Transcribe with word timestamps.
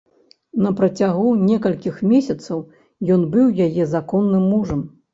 На 0.63 0.71
працягу 0.79 1.25
некалькіх 1.51 2.01
месяцаў 2.15 2.67
ён 3.19 3.31
быў 3.39 3.57
яе 3.71 3.91
законным 3.97 4.53
мужам. 4.53 4.81